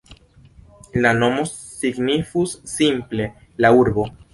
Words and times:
La 1.03 1.11
nomo 1.19 1.45
signifus 1.51 2.59
simple 2.77 3.33
"la 3.67 3.79
urbo". 3.87 4.13